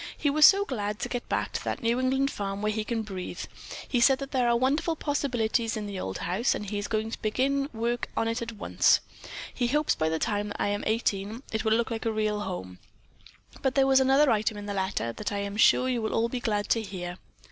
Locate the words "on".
8.17-8.27